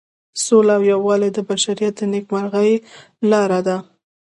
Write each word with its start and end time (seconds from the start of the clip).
سوله 0.43 0.73
او 0.77 0.81
یووالی 0.91 1.29
د 1.33 1.39
بشریت 1.49 1.93
د 1.97 2.01
نیکمرغۍ 2.13 2.71
لاره 3.31 3.59
ده. 3.67 3.77